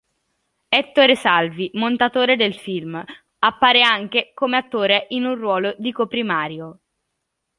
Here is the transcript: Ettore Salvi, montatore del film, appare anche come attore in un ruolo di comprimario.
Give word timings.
Ettore 0.67 1.15
Salvi, 1.15 1.69
montatore 1.75 2.35
del 2.35 2.55
film, 2.55 3.05
appare 3.37 3.83
anche 3.83 4.31
come 4.33 4.57
attore 4.57 5.05
in 5.09 5.25
un 5.25 5.35
ruolo 5.35 5.75
di 5.77 5.91
comprimario. 5.91 6.79